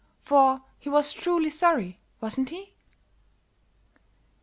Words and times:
For 0.23 0.63
he 0.79 0.89
was 0.89 1.13
truly 1.13 1.51
sorry, 1.51 1.99
wasn't 2.19 2.49
he?" 2.49 2.73